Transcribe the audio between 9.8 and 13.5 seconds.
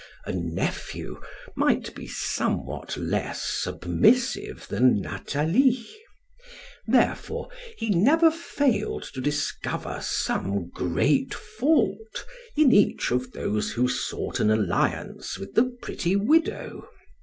some great fault in each of